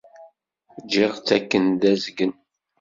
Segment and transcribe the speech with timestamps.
[0.83, 2.33] Ǧǧiɣ-tt akken d azgen.